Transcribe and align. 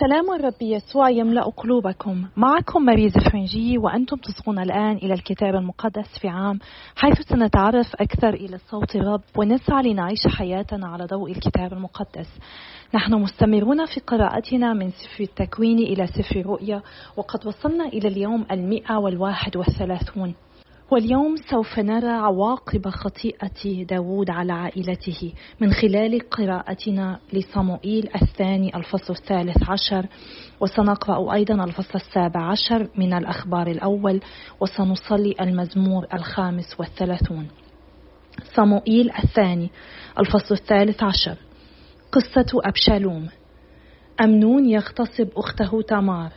سلام 0.00 0.32
الرب 0.32 0.62
يسوع 0.62 1.10
يملأ 1.10 1.42
قلوبكم. 1.42 2.24
معكم 2.36 2.82
ماريز 2.82 3.16
الفرنجي 3.16 3.78
وأنتم 3.78 4.16
تصغون 4.16 4.58
الآن 4.58 4.96
إلى 4.96 5.14
الكتاب 5.14 5.54
المقدس 5.54 6.18
في 6.20 6.28
عام 6.28 6.58
حيث 6.96 7.20
سنتعرف 7.20 7.86
أكثر 8.00 8.34
إلى 8.34 8.58
صوت 8.58 8.96
الرب 8.96 9.20
ونسعى 9.36 9.82
لنعيش 9.82 10.26
حياتنا 10.26 10.86
على 10.88 11.06
ضوء 11.06 11.30
الكتاب 11.32 11.72
المقدس. 11.72 12.28
نحن 12.94 13.14
مستمرون 13.14 13.86
في 13.86 14.00
قراءتنا 14.00 14.72
من 14.72 14.90
سفر 14.90 15.24
التكوين 15.24 15.78
إلى 15.78 16.06
سفر 16.06 16.40
الرؤيا 16.40 16.82
وقد 17.16 17.46
وصلنا 17.46 17.84
إلى 17.84 18.08
اليوم 18.08 18.46
المئة 18.50 18.96
والواحد 18.96 19.56
والثلاثون 19.56 20.34
واليوم 20.90 21.36
سوف 21.36 21.78
نرى 21.78 22.08
عواقب 22.08 22.88
خطيئة 22.88 23.84
داود 23.84 24.30
على 24.30 24.52
عائلته 24.52 25.32
من 25.60 25.72
خلال 25.72 26.30
قراءتنا 26.30 27.18
لصموئيل 27.32 28.08
الثاني 28.22 28.76
الفصل 28.76 29.12
الثالث 29.12 29.70
عشر. 29.70 30.06
وسنقرأ 30.60 31.34
أيضا 31.34 31.64
الفصل 31.64 31.94
السابع 31.94 32.50
عشر 32.50 32.88
من 32.96 33.12
الأخبار 33.12 33.66
الأول 33.66 34.20
وسنصلي 34.60 35.34
المزمور 35.40 36.06
الخامس 36.14 36.80
والثلاثون. 36.80 37.48
صموئيل 38.54 39.10
الثاني 39.24 39.70
الفصل 40.18 40.54
الثالث 40.54 41.02
عشر. 41.02 41.36
قصة 42.12 42.60
أبشالوم. 42.64 43.28
أمنون 44.20 44.68
يغتصب 44.68 45.28
أخته 45.36 45.82
تمار 45.82 46.32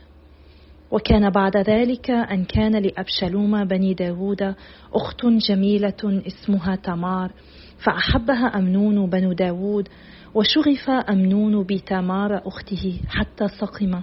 وكان 0.91 1.29
بعد 1.29 1.57
ذلك 1.57 2.11
أن 2.11 2.45
كان 2.45 2.75
لأبشلوم 2.75 3.66
بني 3.66 3.93
داود 3.93 4.55
أخت 4.93 5.25
جميلة 5.25 6.21
اسمها 6.27 6.75
تمار 6.75 7.31
فأحبها 7.77 8.47
أمنون 8.57 9.09
بنو 9.09 9.33
داود 9.33 9.89
وشغف 10.33 10.89
أمنون 10.89 11.63
بتمار 11.63 12.47
أخته 12.47 12.99
حتى 13.07 13.47
سقم 13.47 14.02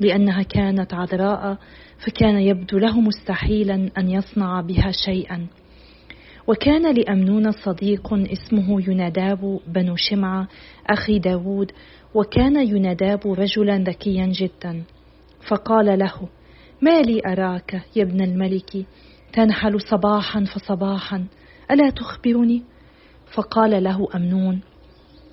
لأنها 0.00 0.42
كانت 0.42 0.94
عذراء 0.94 1.58
فكان 1.98 2.38
يبدو 2.38 2.78
له 2.78 3.00
مستحيلا 3.00 3.90
أن 3.98 4.10
يصنع 4.10 4.60
بها 4.60 4.90
شيئا. 5.04 5.46
وكان 6.46 6.94
لأمنون 6.94 7.50
صديق 7.50 8.14
اسمه 8.14 8.90
يناداب 8.90 9.60
بن 9.66 9.94
شمعة 9.96 10.48
أخي 10.86 11.18
داود 11.18 11.72
وكان 12.14 12.68
يناداب 12.68 13.20
رجلا 13.26 13.78
ذكيا 13.78 14.26
جدا. 14.26 14.82
فقال 15.48 15.98
له 15.98 16.28
ما 16.82 17.02
لي 17.02 17.22
أراك 17.26 17.82
يا 17.96 18.02
ابن 18.02 18.20
الملك؟ 18.20 18.86
تنحل 19.32 19.80
صباحا 19.80 20.44
فصباحا 20.44 21.24
ألا 21.70 21.90
تخبرني؟ 21.90 22.62
فقال 23.34 23.84
له 23.84 24.08
أمنون 24.14 24.60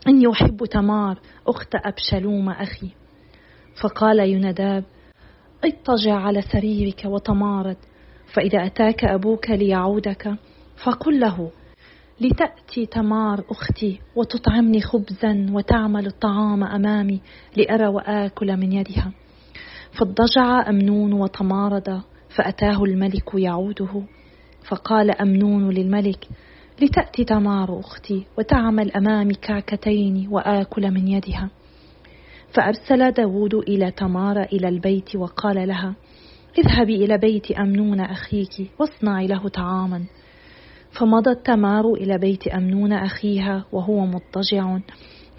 إني 0.08 0.32
أحب 0.32 0.66
تمار 0.66 1.20
أخت 1.48 1.76
أبشلوم 1.76 2.50
أخي. 2.50 2.90
فقال 3.82 4.20
ينداب 4.20 4.84
اضطجع 5.64 6.16
على 6.16 6.42
سريرك 6.42 7.02
وتمارد 7.06 7.78
فإذا 8.34 8.66
أتاك 8.66 9.06
أبوك 9.06 9.50
ليعودك 9.50 10.36
فقل 10.84 11.20
له 11.20 11.52
لتأتي 12.22 12.86
تمار 12.86 13.44
أختي 13.50 14.00
وتطعمني 14.16 14.82
خبزا 14.82 15.46
وتعمل 15.52 16.06
الطعام 16.06 16.64
أمامي 16.64 17.22
لأرى 17.58 17.88
وآكل 17.88 18.58
من 18.58 18.72
يدها. 18.72 19.12
فاضطجع 19.92 20.70
أمنون 20.70 21.14
وتمارض 21.14 22.02
فأتاه 22.36 22.84
الملك 22.84 23.34
يعوده. 23.34 24.04
فقال 24.68 25.12
أمنون 25.12 25.70
للملك 25.70 26.28
لتأتي 26.82 27.24
تمار 27.24 27.80
أختي 27.80 28.26
وتعمل 28.38 28.92
أمامي 28.92 29.34
كعكتين 29.34 30.28
وآكل 30.32 30.92
من 30.92 31.08
يدها. 31.08 31.50
فأرسل 32.54 33.12
داود 33.12 33.56
إلى 33.56 33.92
تمار 33.92 34.44
إلى 34.44 34.68
البيت 34.68 35.16
وقال 35.16 35.68
لها 35.68 35.96
اذهبي 36.58 37.06
إلى 37.06 37.18
بيت 37.18 37.52
أمنون 37.52 38.00
أخيك 38.00 38.72
واصنعي 38.80 39.28
له 39.28 39.48
طعاما. 39.48 40.04
فمضت 40.92 41.46
تمار 41.46 41.94
إلى 41.94 42.18
بيت 42.18 42.48
أمنون 42.48 42.94
أخيها 42.94 43.66
وهو 43.72 44.06
مضطجع. 44.06 44.80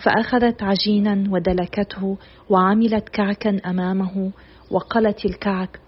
فأخذت 0.02 0.62
عجينا 0.62 1.24
ودلكته 1.30 2.18
وعملت 2.50 3.08
كعكا 3.08 3.60
أمامه 3.66 4.30
وقلت 4.70 5.24
الكعك 5.24 5.80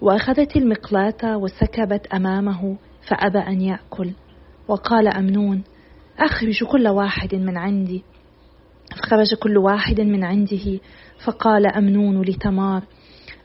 وأخذت 0.00 0.56
المقلاة 0.56 1.36
وسكبت 1.36 2.06
أمامه 2.06 2.76
فأبى 3.08 3.38
أن 3.38 3.60
يأكل. 3.60 4.10
وقال 4.68 5.08
أمنون 5.08 5.62
أخرج 6.18 6.64
كل 6.64 6.88
واحد 6.88 7.34
من 7.34 7.56
عندي. 7.56 8.02
فخرج 8.96 9.34
كل 9.34 9.58
واحد 9.58 10.00
من 10.00 10.24
عنده. 10.24 10.78
فقال 11.24 11.66
أمنون 11.66 12.22
لتمار 12.22 12.82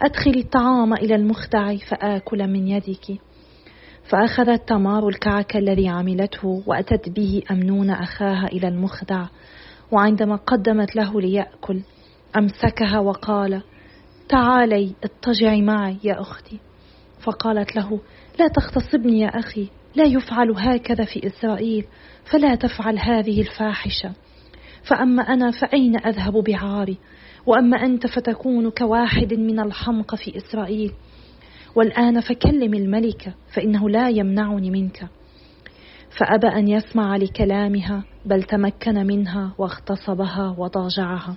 أدخلي 0.02 0.40
الطعام 0.40 0.94
إلى 0.94 1.16
المخدع 1.16 1.76
فآكل 1.76 2.48
من 2.48 2.68
يدك. 2.68 3.20
فأخذت 4.04 4.70
تمار 4.70 5.08
الكعك 5.08 5.58
الذي 5.58 5.88
عملته 5.88 6.64
وأتت 6.68 7.10
به 7.10 7.42
أمنون 7.52 7.90
أخاها 7.90 8.48
إلى 8.48 8.68
المخدع. 8.68 9.26
وعندما 9.96 10.36
قدمت 10.36 10.96
له 10.96 11.22
ليأكل 11.22 11.82
أمسكها 12.38 13.00
وقال 13.00 13.62
تعالي 14.30 14.96
اضطجعي 15.04 15.62
معي 15.62 15.98
يا 16.04 16.22
أختي. 16.22 16.60
فقالت 17.24 17.76
له 17.76 18.00
لا 18.40 18.48
تغتصبني 18.48 19.20
يا 19.20 19.28
أخي 19.28 19.68
لا 19.96 20.04
يفعل 20.04 20.52
هكذا 20.58 21.06
في 21.06 21.28
إسرائيل 21.28 21.86
فلا 22.32 22.56
تفعل 22.56 23.00
هذه 23.00 23.42
الفاحشة. 23.42 24.12
فأما 24.84 25.24
أنا 25.24 25.52
فأين 25.52 25.96
أذهب 25.96 26.34
بعاري؟ 26.34 26.98
وأما 27.46 27.78
أنت 27.86 28.08
فتكون 28.08 28.70
كواحد 28.70 29.34
من 29.34 29.60
الحمق 29.60 30.16
في 30.16 30.38
إسرائيل. 30.38 30.92
والآن 31.76 32.20
فكلم 32.20 32.74
الملك 32.74 33.34
فإنه 33.54 33.90
لا 33.90 34.10
يمنعني 34.10 34.72
منك. 34.72 35.08
فأبى 36.18 36.48
أن 36.48 36.68
يسمع 36.68 37.16
لكلامها 37.16 38.04
بل 38.26 38.44
تمكن 38.44 39.08
منها 39.08 39.54
واغتصبها 39.58 40.56
وضاجعها. 40.58 41.36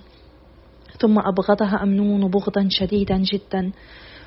ثم 0.99 1.19
أبغضها 1.19 1.83
أمنون 1.83 2.29
بغضا 2.29 2.67
شديدا 2.69 3.17
جدا. 3.17 3.71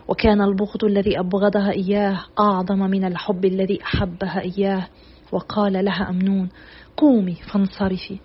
وكان 0.09 0.41
البغض 0.41 0.85
الذي 0.85 1.21
أبغضها 1.21 1.71
إياه 1.73 2.19
أعظم 2.41 2.79
من 2.79 3.05
الحب 3.05 3.45
الذي 3.45 3.83
أحبها 3.83 4.41
إياه. 4.41 4.89
وقال 5.33 5.85
لها 5.85 6.11
أمنون 6.11 6.49
قومي 6.97 7.35
فانصرفي. 7.35 8.19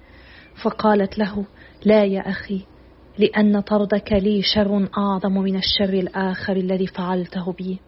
فقالت 0.63 1.17
له 1.17 1.45
لا 1.85 2.03
يا 2.05 2.29
أخي 2.29 2.65
لأن 3.17 3.59
طردك 3.59 4.13
لي 4.13 4.41
شر 4.41 4.89
أعظم 4.97 5.33
من 5.33 5.55
الشر 5.55 5.93
الآخر 5.93 6.55
الذي 6.55 6.87
فعلته 6.87 7.53
بي. 7.53 7.79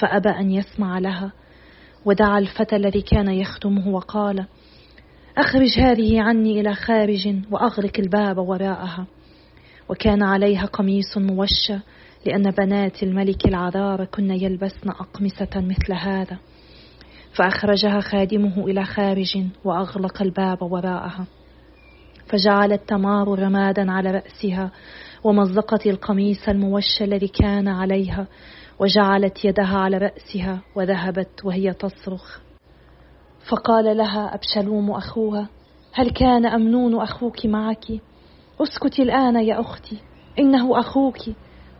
فأبى 0.00 0.28
أن 0.28 0.50
يسمع 0.50 0.98
لها 0.98 1.32
ودعا 2.08 2.38
الفتى 2.38 2.76
الذي 2.76 3.02
كان 3.02 3.28
يخدمه 3.28 3.88
وقال 3.88 4.46
أخرج 5.38 5.78
هذه 5.78 6.20
عني 6.20 6.60
إلى 6.60 6.74
خارج 6.74 7.34
وأغلق 7.50 7.92
الباب 7.98 8.38
وراءها. 8.38 9.06
وكان 9.88 10.22
عليها 10.22 10.66
قميص 10.66 11.18
موشى 11.18 11.78
لأن 12.26 12.50
بنات 12.50 13.02
الملك 13.02 13.48
العذار 13.48 14.04
كن 14.04 14.30
يلبسن 14.30 14.90
أقمصة 14.90 15.48
مثل 15.56 15.92
هذا. 15.92 16.38
فأخرجها 17.32 18.00
خادمه 18.00 18.66
إلى 18.66 18.84
خارج 18.84 19.44
وأغلق 19.64 20.22
الباب 20.22 20.62
وراءها. 20.62 21.26
فجعلت 22.26 22.88
تمار 22.88 23.38
رمادا 23.38 23.92
على 23.92 24.10
رأسها 24.10 24.70
ومزقت 25.24 25.86
القميص 25.86 26.48
الموشى 26.48 27.04
الذي 27.04 27.28
كان 27.28 27.68
عليها 27.68 28.26
وجعلت 28.80 29.44
يدها 29.44 29.78
على 29.78 29.98
رأسها 29.98 30.60
وذهبت 30.76 31.44
وهي 31.44 31.72
تصرخ. 31.72 32.38
فقال 33.50 33.96
لها 33.96 34.34
أبشلوم 34.34 34.90
أخوها 34.90 35.48
هل 35.92 36.10
كان 36.10 36.46
أمنون 36.46 37.02
أخوك 37.02 37.46
معك؟ 37.46 37.84
اسكتي 38.60 39.02
الآن 39.02 39.36
يا 39.36 39.60
أختي 39.60 39.98
إنه 40.38 40.80
أخوك 40.80 41.18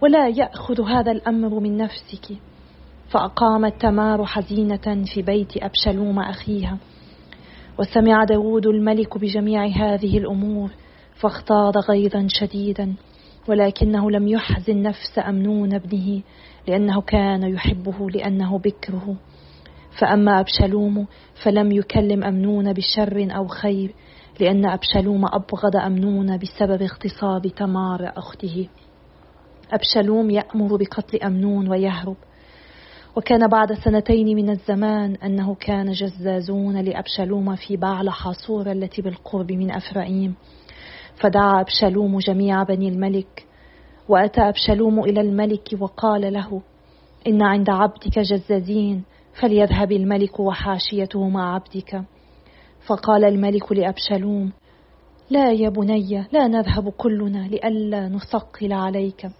ولا 0.00 0.28
يأخذ 0.28 0.82
هذا 0.82 1.12
الأمر 1.12 1.61
من 1.61 1.76
نفسك. 1.76 2.38
فأقامت 3.08 3.81
تمار 3.81 4.25
حزينة 4.25 5.05
في 5.14 5.23
بيت 5.23 5.56
أبشلوم 5.56 6.19
أخيها. 6.19 6.78
وسمع 7.78 8.25
داود 8.25 8.67
الملك 8.67 9.19
بجميع 9.19 9.67
هذه 9.67 10.19
الأمور 10.19 10.70
فاغتاظ 11.20 11.73
غيظا 11.90 12.26
شديدا 12.28 12.94
ولكنه 13.49 14.11
لم 14.11 14.28
يحزن 14.28 14.82
نفس 14.82 15.19
أمنون 15.19 15.75
ابنه. 15.75 16.23
لأنه 16.69 17.00
كان 17.00 17.43
يحبه 17.43 18.11
لأنه 18.11 18.59
بكره. 18.59 19.17
فأما 20.00 20.41
أبشلوم 20.41 21.06
فلم 21.44 21.73
يكلم 21.73 22.25
أمنون 22.25 22.73
بشر 22.73 23.29
أو 23.37 23.47
خير 23.47 23.94
لأن 24.41 24.67
أبشلوم 24.67 25.26
أبغض 25.26 25.76
أمنون 25.76 26.38
بسبب 26.38 26.82
اغتصاب 26.82 27.47
تمار 27.47 28.12
أخته. 28.17 28.69
أبشلوم 29.73 30.31
يأمر 30.31 30.76
بقتل 30.76 31.17
أمنون 31.17 31.70
ويهرب. 31.70 32.17
وكان 33.17 33.49
بعد 33.49 33.73
سنتين 33.73 34.37
من 34.37 34.50
الزمان 34.50 35.14
أنه 35.14 35.55
كان 35.55 35.91
جزازون 35.93 36.81
لأبشلوم 36.81 37.56
في 37.56 37.76
بعل 37.76 38.11
حاصور 38.11 38.73
التي 38.73 39.03
بالقرب 39.03 39.53
من 39.53 39.71
أفرائيم 39.71 40.35
فدعا 41.17 41.61
أبشلوم 41.61 42.19
جميع 42.19 42.62
بني 42.62 42.88
الملك 42.88 43.47
وأتى 44.08 44.40
أبشلوم 44.40 45.05
إلى 45.05 45.20
الملك 45.20 45.69
وقال 45.81 46.32
له 46.32 46.62
إن 47.26 47.43
عند 47.43 47.70
عبدك 47.70 48.19
جزازين 48.19 49.05
فليذهب 49.40 49.93
الملك 49.93 50.40
وحاشيته 50.40 51.28
مع 51.28 51.55
عبدك. 51.55 52.02
فقال 52.87 53.25
الملك 53.25 53.72
لأبشلوم 53.72 54.52
لا 55.31 55.52
يا 55.52 55.69
بني 55.69 56.26
لا 56.32 56.49
نذهب 56.49 56.88
كلنا 56.88 57.49
لئلا 57.49 58.08
نثقل 58.08 58.72
عليك. 58.72 59.31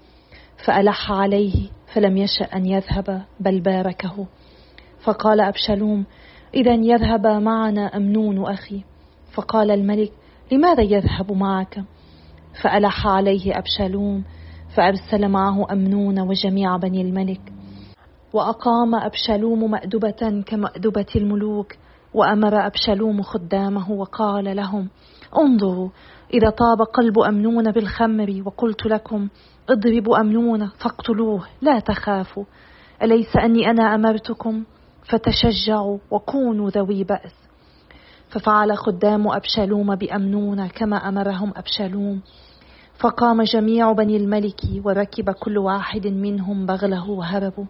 فألح 0.65 1.13
عليه 1.13 1.69
فلم 1.95 2.17
يشأ 2.17 2.45
أن 2.45 2.67
يذهب 2.67 3.23
بل 3.41 3.61
باركه. 3.61 4.27
فقال 5.05 5.41
أبشلوم 5.41 6.05
إذا 6.55 6.75
يذهب 6.75 7.27
معنا 7.27 7.97
أمنون 7.97 8.47
أخي. 8.47 8.85
فقال 9.33 9.71
الملك 9.71 10.13
لماذا 10.53 10.83
يذهب 10.83 11.33
معك؟ 11.33 11.85
فألح 12.63 13.07
عليه 13.07 13.59
أبشلوم 13.59 14.25
فأرسل 14.77 15.29
معه 15.29 15.73
أمنون 15.73 16.21
وجميع 16.21 16.77
بني 16.77 17.03
الملك 17.03 17.53
وأقام 18.33 18.95
أبشلوم 18.95 19.71
مأدبة 19.71 20.43
كمأدبة 20.47 21.07
الملوك 21.17 21.73
وأمر 22.15 22.67
أبشلوم 22.67 23.23
خدامه 23.23 23.91
وقال 23.91 24.57
لهم 24.57 24.89
انظروا 25.39 25.89
إذا 26.35 26.51
طاب 26.51 26.83
قلب 26.83 27.19
أمنون 27.19 27.73
بالخمر 27.73 28.43
وقلت 28.47 28.87
لكم 28.87 29.29
اضربوا 29.71 30.21
أمنون 30.21 30.67
فاقتلوه 30.67 31.47
لا 31.63 31.79
تخافوا 31.79 32.45
أليس 33.03 33.37
أني 33.37 33.71
أنا 33.71 33.95
أمرتكم؟ 33.95 34.65
فتشجعوا 35.03 35.99
وكونوا 36.11 36.71
ذوي 36.71 37.05
بأس. 37.05 37.35
ففعل 38.29 38.77
خدام 38.77 39.29
أبشلوم 39.29 39.95
بأمنون 39.95 40.67
كما 40.67 40.97
أمرهم 40.97 41.53
أبشلوم 41.57 42.23
فقام 42.99 43.43
جميع 43.43 43.93
بني 43.93 44.17
الملك 44.17 44.61
وركب 44.85 45.31
كل 45.31 45.59
واحد 45.59 46.07
منهم 46.07 46.67
بغله 46.67 47.11
وهربوا 47.11 47.65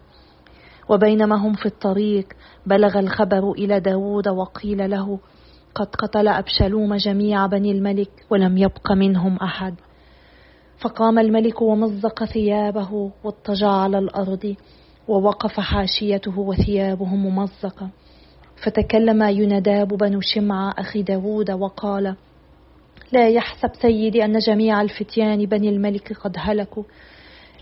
وبينما 0.89 1.35
هم 1.35 1.53
في 1.53 1.65
الطريق 1.65 2.27
بلغ 2.65 2.99
الخبر 2.99 3.51
إلى 3.51 3.79
داود 3.79 4.27
وقيل 4.27 4.89
له 4.89 5.19
قد 5.75 5.87
قتل 5.87 6.27
أبشلوم 6.27 6.95
جميع 6.95 7.45
بني 7.45 7.71
الملك 7.71 8.09
ولم 8.29 8.57
يبق 8.57 8.91
منهم 8.91 9.37
أحد. 9.37 9.75
فقام 10.79 11.19
الملك 11.19 11.61
ومزق 11.61 12.23
ثيابه 12.23 13.11
واضطجع 13.23 13.69
على 13.69 13.99
الأرض 13.99 14.55
ووقف 15.07 15.59
حاشيته 15.59 16.39
وثيابه 16.39 17.15
ممزقة. 17.15 17.89
فتكلم 18.63 19.23
ينداب 19.23 19.87
بن 19.87 20.19
شمع 20.21 20.73
أخي 20.77 21.03
داود 21.03 21.51
وقال 21.51 22.15
لا 23.11 23.29
يحسب 23.29 23.69
سيدي 23.81 24.25
أن 24.25 24.37
جميع 24.37 24.81
الفتيان 24.81 25.45
بني 25.45 25.69
الملك 25.69 26.13
قد 26.13 26.35
هلكوا. 26.37 26.83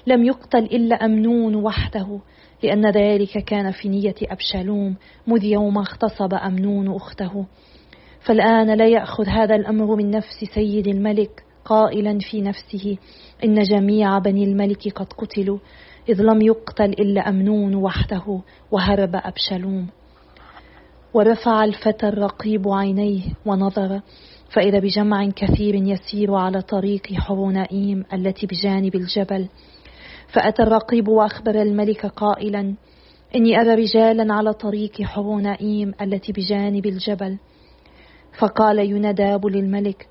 لم 0.07 0.23
يقتل 0.23 0.63
إلا 0.63 0.95
أمنون 0.95 1.55
وحده 1.55 2.19
لأن 2.63 2.89
ذلك 2.89 3.43
كان 3.43 3.71
في 3.71 3.89
نية 3.89 4.15
أبشالوم 4.23 4.95
مذ 5.27 5.43
يوم 5.43 5.77
اغتصب 5.77 6.33
أمنون 6.33 6.95
أخته. 6.95 7.45
فالآن 8.19 8.77
لا 8.77 8.87
يأخذ 8.87 9.27
هذا 9.27 9.55
الأمر 9.55 9.95
من 9.95 10.11
نفس 10.11 10.45
سيد 10.53 10.87
الملك 10.87 11.43
قائلا 11.65 12.19
في 12.31 12.41
نفسه 12.41 12.97
إن 13.43 13.61
جميع 13.61 14.19
بني 14.19 14.43
الملك 14.43 14.93
قد 14.95 15.13
قتلوا 15.13 15.59
إذ 16.09 16.21
لم 16.21 16.41
يقتل 16.41 16.89
إلا 16.89 17.29
أمنون 17.29 17.75
وحده 17.75 18.41
وهرب 18.71 19.15
أبشلوم 19.15 19.87
ورفع 21.13 21.63
الفتى 21.63 22.07
الرقيب 22.07 22.67
عينيه 22.67 23.21
ونظر. 23.45 24.01
فإذا 24.49 24.79
بجمع 24.79 25.29
كثير 25.29 25.75
يسير 25.75 26.35
على 26.35 26.61
طريق 26.61 27.13
حرونائيم 27.13 28.05
التي 28.13 28.47
بجانب 28.47 28.95
الجبل 28.95 29.47
فأتى 30.27 30.63
الرقيب 30.63 31.07
وأخبر 31.07 31.61
الملك 31.61 32.05
قائلا 32.05 32.75
إني 33.35 33.61
أرى 33.61 33.75
رجالا 33.75 34.33
على 34.33 34.53
طريق 34.53 35.01
حرونائيم 35.01 35.93
التي 36.01 36.31
بجانب 36.31 36.85
الجبل. 36.85 37.37
فقال 38.39 38.79
ينداب 38.79 39.45
للملك 39.45 40.07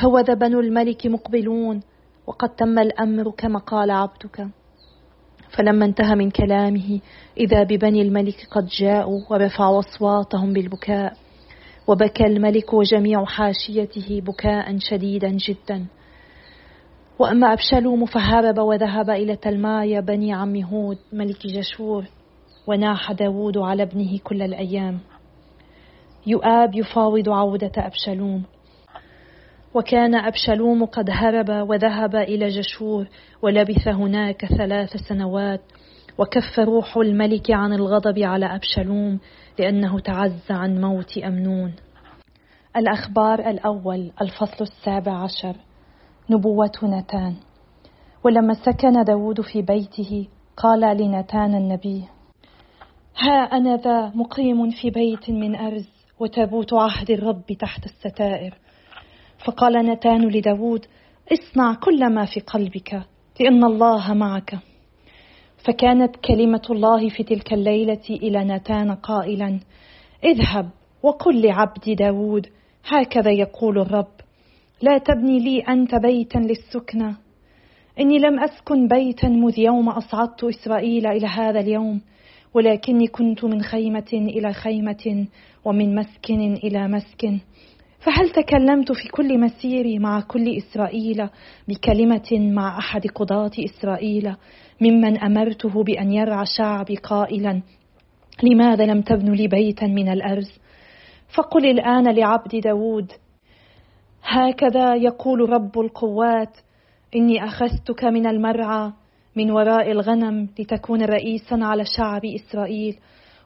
هو 0.00 0.18
ذا 0.18 0.34
بنو 0.34 0.60
الملك 0.60 1.06
مقبلون 1.06 1.80
وقد 2.26 2.48
تم 2.48 2.78
الأمر 2.78 3.30
كما 3.30 3.58
قال 3.58 3.90
عبدك. 3.90 4.48
فلما 5.56 5.84
انتهى 5.84 6.14
من 6.14 6.30
كلامه 6.30 7.00
إذا 7.36 7.62
ببني 7.62 8.02
الملك 8.02 8.46
قد 8.50 8.66
جاءوا 8.66 9.20
ورفعوا 9.30 9.78
أصواتهم 9.78 10.52
بالبكاء. 10.52 11.16
وبكى 11.86 12.26
الملك 12.26 12.72
وجميع 12.72 13.24
حاشيته 13.24 14.20
بكاء 14.20 14.78
شديدا 14.78 15.28
جدا. 15.28 15.86
وأما 17.18 17.52
أبشلوم 17.52 18.06
فهرب 18.06 18.58
وذهب 18.58 19.10
إلى 19.10 19.36
تلمايا 19.36 20.00
بني 20.00 20.32
عم 20.32 20.56
هود 20.56 20.98
ملك 21.12 21.46
جشور 21.46 22.04
وناح 22.66 23.12
داود 23.12 23.58
على 23.58 23.82
ابنه 23.82 24.18
كل 24.24 24.42
الأيام. 24.42 25.00
يؤاب 26.26 26.74
يفاوض 26.74 27.28
عودة 27.28 27.72
أبشلوم. 27.76 28.42
وكان 29.74 30.14
أبشلوم 30.14 30.84
قد 30.84 31.10
هرب 31.10 31.68
وذهب 31.68 32.16
إلى 32.16 32.48
جشور 32.48 33.06
ولبث 33.42 33.88
هناك 33.88 34.44
ثلاث 34.44 34.96
سنوات. 34.96 35.60
وكف 36.18 36.58
روح 36.58 36.96
الملك 36.96 37.50
عن 37.50 37.72
الغضب 37.72 38.18
على 38.18 38.46
أبشلوم 38.46 39.20
لأنه 39.58 40.00
تعز 40.00 40.50
عن 40.50 40.80
موت 40.80 41.18
أمنون. 41.18 41.74
الأخبار 42.76 43.50
الأول 43.50 44.10
الفصل 44.20 44.64
السابع 44.64 45.12
عشر. 45.12 45.56
نبوة 46.30 46.72
نتان. 46.82 47.34
ولما 48.24 48.54
سكن 48.54 49.04
داود 49.04 49.40
في 49.40 49.62
بيته 49.62 50.28
قال 50.56 50.80
لنتان 50.80 51.54
النبي 51.54 52.04
ها 53.18 53.42
أنا 53.52 53.76
ذا 53.76 54.12
مقيم 54.14 54.70
في 54.70 54.90
بيت 54.90 55.30
من 55.30 55.56
أرز 55.56 55.88
وتابوت 56.20 56.74
عهد 56.74 57.10
الرب 57.10 57.46
تحت 57.60 57.84
الستائر. 57.84 58.58
فقال 59.46 59.86
نتان 59.86 60.28
لداود 60.28 60.86
اصنع 61.32 61.74
كل 61.74 62.14
ما 62.14 62.24
في 62.24 62.40
قلبك 62.40 63.02
لأن 63.40 63.64
الله 63.64 64.14
معك. 64.14 64.58
فكانت 65.64 66.16
كلمة 66.16 66.62
الله 66.70 67.08
في 67.08 67.22
تلك 67.22 67.52
الليلة 67.52 68.02
إلى 68.10 68.44
نتان 68.44 68.90
قائلا 68.94 69.60
اذهب 70.24 70.70
وقل 71.02 71.42
لعبد 71.42 71.96
داود 71.98 72.46
هكذا 72.88 73.30
يقول 73.30 73.78
الرب 73.78 74.14
لا 74.82 74.98
تبني 74.98 75.38
لي 75.38 75.60
أنت 75.60 75.94
بيتا 75.94 76.38
للسكنة. 76.38 77.16
إني 78.00 78.18
لم 78.18 78.40
أسكن 78.40 78.88
بيتا 78.88 79.28
مذ 79.28 79.58
يوم 79.58 79.88
أصعدت 79.88 80.44
إسرائيل 80.44 81.06
إلى 81.06 81.26
هذا 81.26 81.60
اليوم 81.60 82.00
ولكني 82.54 83.06
كنت 83.06 83.44
من 83.44 83.62
خيمة 83.62 84.10
إلى 84.12 84.52
خيمة 84.52 85.26
ومن 85.64 85.94
مسكن 85.94 86.54
إلى 86.54 86.88
مسكن. 86.88 87.40
فهل 88.00 88.30
تكلمت 88.30 88.92
في 88.92 89.08
كل 89.08 89.40
مسيري 89.40 89.98
مع 89.98 90.20
كل 90.20 90.56
إسرائيل 90.56 91.28
بكلمة 91.68 92.30
مع 92.32 92.78
أحد 92.78 93.06
قضاة 93.06 93.50
إسرائيل؟ 93.58 94.34
ممن 94.80 95.18
أمرته 95.18 95.82
بأن 95.82 96.12
يرعى 96.12 96.44
شعبي 96.58 96.96
قائلا 96.96 97.62
لماذا 98.42 98.86
لم 98.86 99.00
تبن 99.00 99.32
لي 99.32 99.48
بيتا 99.48 99.86
من 99.86 100.08
الأرز؟ 100.08 100.58
فقل 101.36 101.66
الآن 101.66 102.14
لعبد 102.14 102.56
داود 102.56 103.12
هكذا 104.22 104.94
يقول 104.94 105.50
رب 105.50 105.78
القوات 105.78 106.56
إني 107.16 107.44
أخذتك 107.44 108.04
من 108.04 108.26
المرعى 108.26 108.92
من 109.36 109.50
وراء 109.50 109.90
الغنم 109.90 110.48
لتكون 110.58 111.02
رئيسا 111.02 111.54
على 111.54 111.84
شعب 111.96 112.24
إسرائيل 112.24 112.98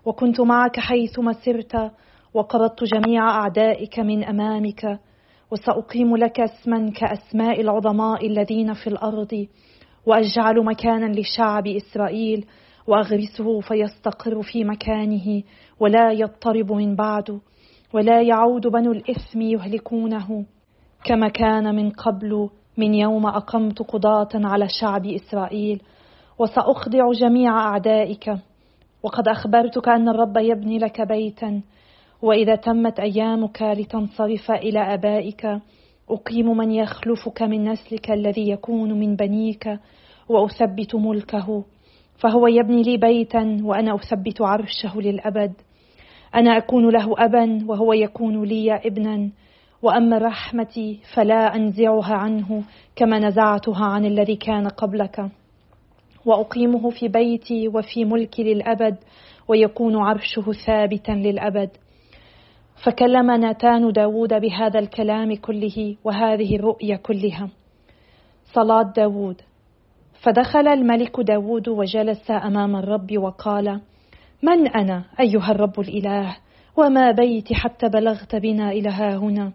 وكنت 0.05 0.41
معك 0.41 0.81
حيثما 0.81 1.33
سرت 1.33 1.93
وقبضت 2.35 2.85
جميع 2.85 3.31
أعدائك 3.31 3.99
من 3.99 4.25
أمامك 4.25 5.01
وسأقيم 5.51 6.17
لك 6.17 6.41
اسما 6.41 6.91
كأسماء 6.91 7.61
العظماء 7.61 8.27
الذين 8.27 8.75
في 8.75 8.87
الأرض. 8.87 9.47
وأجعل 10.07 10.65
مكانا 10.65 11.21
لشعب 11.21 11.67
إسرائيل 11.67 12.47
وأغرسه 12.87 13.61
فيستقر 13.61 14.43
في 14.43 14.65
مكانه 14.65 15.43
ولا 15.81 16.13
يضطرب 16.13 16.73
من 16.73 16.97
بعده 16.97 17.41
ولا 17.93 18.23
يعود 18.23 18.67
بنو 18.67 18.93
الإثم 18.93 19.41
يهلكونه. 19.41 20.45
كما 21.05 21.29
كان 21.29 21.75
من 21.75 21.91
قبل 21.91 22.49
من 22.77 22.95
يوم 22.95 23.27
أقمت 23.27 23.83
قضاة 23.83 24.29
على 24.35 24.67
شعب 24.81 25.07
إسرائيل 25.07 25.83
وسأخضع 26.39 27.13
جميع 27.13 27.59
أعدائك. 27.59 28.39
وقد 29.03 29.29
أخبرتك 29.29 29.89
أن 29.89 30.09
الرب 30.09 30.37
يبني 30.37 30.79
لك 30.79 31.01
بيتا 31.01 31.63
وإذا 32.23 32.55
تمت 32.55 33.01
أيامك 33.01 33.63
لتنصرف 33.63 34.51
إلى 34.51 34.95
آبائك 34.95 35.61
أقيم 36.11 36.57
من 36.57 36.71
يخلفك 36.71 37.43
من 37.43 37.69
نسلك 37.69 38.11
الذي 38.11 38.51
يكون 38.51 38.93
من 38.93 39.17
بنيك 39.17 39.79
وأثبت 40.29 40.95
ملكه. 40.95 41.65
فهو 42.19 42.47
يبني 42.47 42.83
لي 42.83 42.97
بيتا 42.97 43.59
وأنا 43.63 43.95
أثبت 43.95 44.43
عرشه 44.43 45.01
للأبد. 45.01 45.53
أنا 46.35 46.57
أكون 46.57 46.89
له 46.91 47.15
أبا 47.19 47.65
وهو 47.67 47.93
يكون 47.93 48.45
لي 48.45 48.77
ابنا. 48.77 49.31
وأما 49.83 50.19
رحمتي 50.19 51.01
فلا 51.15 51.57
أنزعها 51.57 52.15
عنه 52.15 52.63
كما 52.97 53.19
نزعتها 53.19 53.85
عن 53.85 54.05
الذي 54.05 54.37
كان 54.37 54.69
قبلك. 54.69 55.31
وأقيمه 56.27 56.91
في 56.91 57.09
بيتي 57.09 57.69
وفي 57.69 58.05
ملكي 58.05 58.43
للأبد 58.43 58.97
ويكون 59.49 59.97
عرشه 59.97 60.53
ثابتا 60.67 61.13
للأبد. 61.13 61.71
فكلم 62.85 63.31
ناتان 63.31 63.93
داود 63.93 64.35
بهذا 64.35 64.79
الكلام 64.79 65.37
كله 65.37 65.97
وهذه 66.05 66.57
الرؤيا 66.57 66.97
كلها. 66.97 67.49
صلاة 68.55 68.93
داود. 68.97 69.43
فدخل 70.23 70.69
الملك 70.69 71.21
داود 71.21 71.69
وجلس 71.69 72.31
أمام 72.31 72.77
الرب 72.77 73.19
وقال 73.19 73.81
من 74.43 74.69
أنا 74.69 75.05
أيها 75.21 75.51
الرب 75.51 75.81
الإله؟ 75.81 76.37
وما 76.77 77.11
بيتي 77.11 77.55
حتى 77.55 77.89
بلغت 77.89 78.37
بنا 78.37 78.71
إلى 78.71 78.91
هنا؟ 78.91 79.53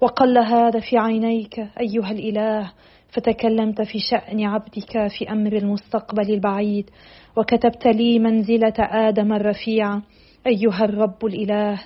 وقل 0.00 0.38
هذا 0.38 0.80
في 0.80 0.98
عينيك 0.98 1.58
أيها 1.58 2.10
الإله 2.10 2.72
فتكلمت 3.08 3.82
في 3.82 3.98
شأن 3.98 4.44
عبدك 4.44 5.06
في 5.18 5.30
أمر 5.30 5.52
المستقبل 5.52 6.34
البعيد 6.34 6.90
وكتبت 7.36 7.86
لي 7.86 8.18
منزلة 8.18 8.74
آدم 8.78 9.32
الرفيعة 9.32 10.02
أيها 10.46 10.84
الرب 10.84 11.24
الإله. 11.24 11.80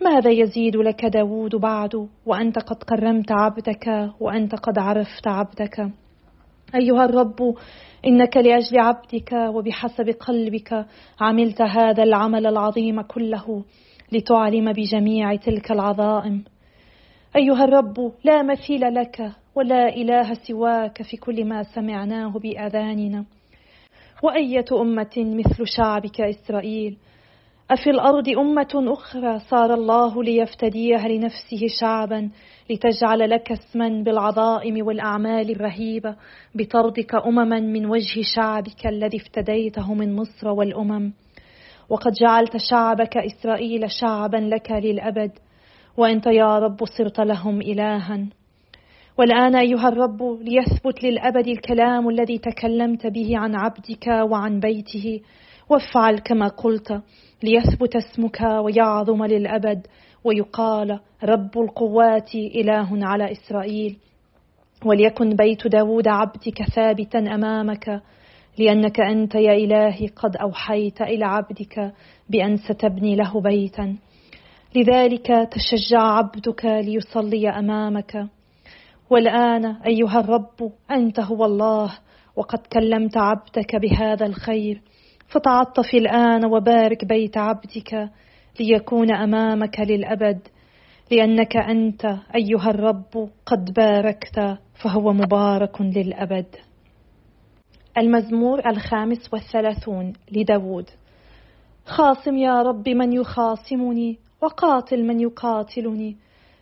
ماذا 0.00 0.30
يزيد 0.30 0.76
لك 0.76 1.04
داود 1.04 1.56
بعد 1.56 2.08
وأنت 2.26 2.58
قد 2.58 2.76
كرمت 2.76 3.32
عبدك 3.32 4.10
وأنت 4.20 4.54
قد 4.54 4.78
عرفت 4.78 5.28
عبدك؟ 5.28 5.90
أيها 6.74 7.04
الرب 7.04 7.54
إنك 8.06 8.36
لأجل 8.36 8.78
عبدك 8.78 9.32
وبحسب 9.32 10.10
قلبك 10.10 10.86
عملت 11.20 11.62
هذا 11.62 12.02
العمل 12.02 12.46
العظيم 12.46 13.00
كله 13.00 13.64
لتعلم 14.12 14.72
بجميع 14.72 15.34
تلك 15.36 15.72
العظائم. 15.72 16.44
أيها 17.36 17.64
الرب 17.64 18.12
لا 18.24 18.42
مثيل 18.42 18.94
لك 18.94 19.32
ولا 19.54 19.88
إله 19.88 20.34
سواك 20.34 21.02
في 21.02 21.16
كل 21.16 21.44
ما 21.44 21.62
سمعناه 21.62 22.38
بآذاننا. 22.38 23.24
وأية 24.22 24.64
أمة 24.72 25.16
مثل 25.16 25.66
شعبك 25.76 26.20
إسرائيل 26.20 26.96
أفي 27.70 27.90
الأرض 27.90 28.28
أمة 28.28 28.68
أخرى 28.74 29.38
صار 29.38 29.74
الله 29.74 30.24
ليفتديها 30.24 31.08
لنفسه 31.08 31.66
شعبا 31.80 32.30
لتجعل 32.70 33.30
لك 33.30 33.52
اسما 33.52 33.88
بالعظائم 33.88 34.86
والأعمال 34.86 35.50
الرهيبة 35.50 36.16
بطردك 36.54 37.14
أمما 37.14 37.60
من 37.60 37.86
وجه 37.86 38.22
شعبك 38.34 38.86
الذي 38.86 39.16
افتديته 39.16 39.94
من 39.94 40.16
مصر 40.16 40.48
والأمم. 40.48 41.12
وقد 41.88 42.12
جعلت 42.12 42.56
شعبك 42.70 43.16
إسرائيل 43.16 43.90
شعبا 43.90 44.36
لك 44.36 44.70
للأبد. 44.70 45.30
وأنت 45.96 46.26
يا 46.26 46.58
رب 46.58 46.84
صرت 46.98 47.20
لهم 47.20 47.60
إلها. 47.60 48.26
والآن 49.18 49.56
أيها 49.56 49.88
الرب 49.88 50.22
ليثبت 50.42 51.04
للأبد 51.04 51.46
الكلام 51.48 52.08
الذي 52.08 52.38
تكلمت 52.38 53.06
به 53.06 53.38
عن 53.38 53.54
عبدك 53.54 54.06
وعن 54.30 54.60
بيته. 54.60 55.20
وافعل 55.70 56.18
كما 56.18 56.48
قلت 56.48 57.02
ليثبت 57.42 57.96
اسمك 57.96 58.40
ويعظم 58.40 59.24
للأبد 59.24 59.86
ويقال 60.24 61.00
رب 61.24 61.58
القوات 61.58 62.34
إله 62.34 63.06
على 63.06 63.32
إسرائيل. 63.32 63.96
وليكن 64.84 65.36
بيت 65.36 65.66
داود 65.66 66.08
عبدك 66.08 66.62
ثابتا 66.74 67.18
أمامك 67.18 68.02
لأنك 68.58 69.00
أنت 69.00 69.34
يا 69.34 69.52
إلهي 69.52 70.06
قد 70.06 70.36
أوحيت 70.36 71.02
إلى 71.02 71.24
عبدك 71.24 71.92
بأن 72.30 72.56
ستبني 72.56 73.16
له 73.16 73.40
بيتا. 73.40 73.96
لذلك 74.74 75.26
تشجع 75.26 76.00
عبدك 76.00 76.64
ليصلي 76.64 77.50
أمامك. 77.50 78.26
والآن 79.10 79.64
أيها 79.64 80.20
الرب 80.20 80.72
أنت 80.90 81.20
هو 81.20 81.44
الله 81.44 81.98
وقد 82.36 82.58
كلمت 82.58 83.16
عبدك 83.16 83.76
بهذا 83.76 84.26
الخير. 84.26 84.82
فتعطف 85.28 85.94
الآن 85.94 86.44
وبارك 86.44 87.04
بيت 87.04 87.36
عبدك 87.36 88.10
ليكون 88.60 89.14
أمامك 89.14 89.80
للأبد 89.80 90.48
لأنك 91.10 91.56
أنت 91.56 92.04
أيها 92.34 92.70
الرب 92.70 93.28
قد 93.46 93.72
باركت 93.72 94.58
فهو 94.82 95.12
مبارك 95.12 95.80
للأبد. 95.80 96.46
المزمور 97.98 98.68
الخامس 98.68 99.32
والثلاثون 99.32 100.12
لداود. 100.32 100.90
خاصم 101.86 102.36
يا 102.36 102.62
رب 102.62 102.88
من 102.88 103.12
يخاصمني 103.12 104.18
وقاتل 104.42 105.04
من 105.04 105.20
يقاتلني. 105.20 106.16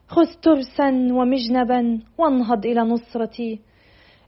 خذ 0.09 0.27
ترسا 0.43 0.91
ومجنبا 0.91 2.01
وانهض 2.19 2.67
إلى 2.67 2.81
نصرتي. 2.81 3.61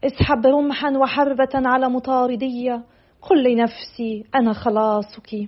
اسحب 0.03 0.45
رمحا 0.45 0.97
وحربة 0.97 1.49
على 1.55 1.89
مطاردية 1.89 2.83
قل 3.21 3.43
لنفسي 3.43 4.23
أنا 4.35 4.53
خلاصك. 4.53 5.47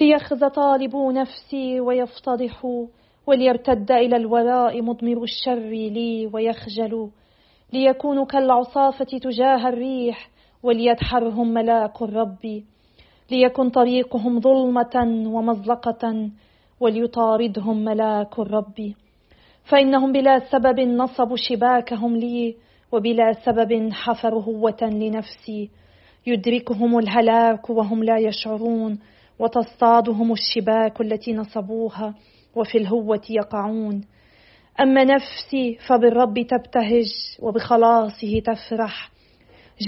ليخز 0.00 0.44
طالبو 0.44 1.10
نفسي 1.10 1.80
ويفتضحوا 1.80 2.86
وليرتد 3.26 3.92
إلى 3.92 4.16
الوراء 4.16 4.82
مضمر 4.82 5.22
الشر 5.22 5.68
لي 5.68 6.30
ويخجلوا 6.32 7.08
ليكونوا 7.72 8.24
كالعصافة 8.24 9.04
تجاه 9.04 9.68
الريح 9.68 10.30
وليدحرهم 10.62 11.54
ملاك 11.54 12.02
الرب. 12.02 12.62
ليكن 13.30 13.70
طريقهم 13.70 14.40
ظلمة 14.40 15.24
ومزلقة 15.26 16.30
وليطاردهم 16.80 17.84
ملاك 17.84 18.38
الرب. 18.38 18.92
فإنهم 19.64 20.12
بلا 20.12 20.38
سبب 20.38 20.80
نصبوا 20.80 21.36
شباكهم 21.36 22.16
لي 22.16 22.56
وبلا 22.92 23.32
سبب 23.32 23.92
حفروا 23.92 24.42
هوة 24.42 24.78
لنفسي. 24.82 25.70
يدركهم 26.26 26.98
الهلاك 26.98 27.70
وهم 27.70 28.04
لا 28.04 28.18
يشعرون 28.18 28.98
وتصطادهم 29.38 30.32
الشباك 30.32 31.00
التي 31.00 31.32
نصبوها 31.32 32.14
وفي 32.56 32.78
الهوة 32.78 33.22
يقعون. 33.30 34.00
أما 34.80 35.04
نفسي 35.04 35.78
فبالرب 35.86 36.34
تبتهج 36.40 37.12
وبخلاصه 37.42 38.40
تفرح. 38.40 39.10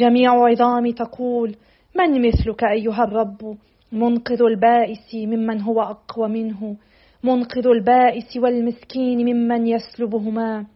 جميع 0.01 0.33
عظامي 0.33 0.93
تقول 0.93 1.57
من 1.97 2.29
مثلك 2.29 2.65
أيها 2.65 3.05
الرب؟ 3.05 3.57
منقذ 3.93 4.43
البائس 4.43 5.15
ممن 5.15 5.61
هو 5.61 5.83
أقوى 5.83 6.29
منه. 6.29 6.77
منقذ 7.25 7.67
البائس 7.67 8.37
والمسكين 8.37 9.19
ممن 9.19 9.67
يسلبهما. 9.67 10.67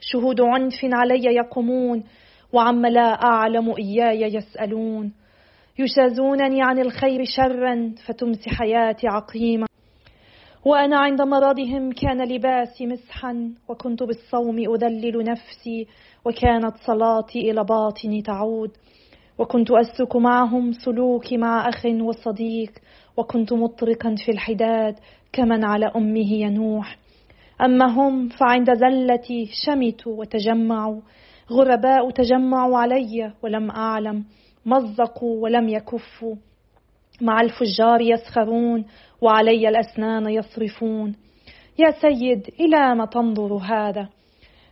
شهود 0.00 0.40
عنف 0.40 0.84
علي 0.84 1.24
يقومون. 1.24 2.04
وعما 2.54 2.88
لا 2.88 3.24
أعلم 3.24 3.74
إياي 3.78 4.34
يسألون. 4.34 5.12
يجازونني 5.78 6.62
عن 6.62 6.78
الخير 6.78 7.24
شرا 7.24 7.94
فتمسي 8.06 8.50
حياتي 8.50 9.08
عقيمة 9.08 9.66
وأنا 10.64 10.98
عند 10.98 11.22
مرضهم 11.22 11.92
كان 11.92 12.28
لباسي 12.28 12.86
مسحا 12.86 13.50
وكنت 13.68 14.02
بالصوم 14.02 14.58
أذلل 14.58 15.24
نفسي 15.24 15.86
وكانت 16.24 16.74
صلاتي 16.86 17.50
إلى 17.50 17.64
باطني 17.64 18.22
تعود. 18.22 18.70
وكنت 19.38 19.70
أسلك 19.70 20.16
معهم 20.16 20.72
سلوكي 20.72 21.36
مع 21.36 21.68
أخ 21.68 21.86
وصديق 21.86 22.72
وكنت 23.16 23.52
مطرقا 23.52 24.14
في 24.24 24.32
الحداد 24.32 24.94
كمن 25.32 25.64
على 25.64 25.86
أمه 25.96 26.32
ينوح. 26.32 26.98
أما 27.60 27.86
هم 27.86 28.28
فعند 28.28 28.74
زلتي 28.74 29.50
شمتوا 29.66 30.20
وتجمعوا. 30.20 31.00
غرباء 31.50 32.10
تجمعوا 32.10 32.78
علي 32.78 33.32
ولم 33.42 33.70
أعلم 33.70 34.24
مزقوا 34.66 35.42
ولم 35.42 35.68
يكفوا. 35.68 36.34
مع 37.20 37.40
الفجار 37.40 38.00
يسخرون 38.00 38.84
وعلي 39.20 39.68
الأسنان 39.68 40.28
يصرفون. 40.28 41.14
يا 41.78 41.90
سيد 41.90 42.50
إلى 42.60 42.94
ما 42.94 43.06
تنظر 43.06 43.54
هذا؟ 43.54 44.08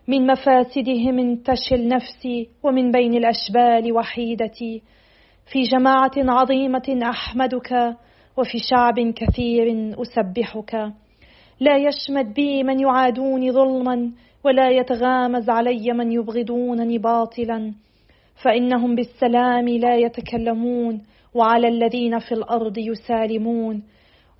من 0.08 0.26
مفاسدهم 0.26 1.18
انتشل 1.18 1.88
نفسي 1.88 2.48
ومن 2.62 2.90
بين 2.90 3.14
الأشبال 3.14 3.92
وحيدتي. 3.92 4.82
في 5.52 5.62
جماعة 5.62 6.12
عظيمة 6.16 7.00
أحمدك 7.02 7.96
وفي 8.36 8.58
شعب 8.58 9.00
كثير 9.00 9.94
أسبحك. 10.02 10.92
لا 11.60 11.76
يشمت 11.76 12.26
بي 12.36 12.62
من 12.62 12.80
يعادوني 12.80 13.52
ظلما 13.52 14.12
ولا 14.44 14.70
يتغامز 14.70 15.50
علي 15.50 15.92
من 15.92 16.12
يبغضونني 16.12 16.98
باطلا. 16.98 17.72
فإنهم 18.42 18.94
بالسلام 18.94 19.68
لا 19.68 19.96
يتكلمون 19.96 21.02
وعلى 21.34 21.68
الذين 21.68 22.18
في 22.18 22.32
الأرض 22.32 22.78
يسالمون. 22.78 23.82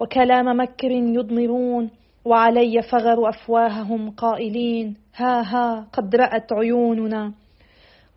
وكلام 0.01 0.61
مكر 0.61 0.91
يضمرون 0.91 1.91
وعلي 2.25 2.83
فغر 2.83 3.29
أفواههم 3.29 4.11
قائلين 4.11 4.97
ها 5.17 5.43
ها 5.43 5.87
قد 5.93 6.17
رأت 6.17 6.53
عيوننا. 6.53 7.33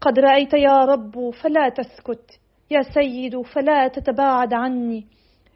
قد 0.01 0.19
رأيت 0.19 0.53
يا 0.53 0.85
رب 0.85 1.29
فلا 1.29 1.69
تسكت. 1.69 2.39
يا 2.71 2.81
سيد 2.81 3.41
فلا 3.41 3.87
تتباعد 3.87 4.53
عني. 4.53 5.05